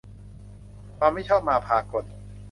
[0.97, 2.05] ความไม่ชอบมาพากล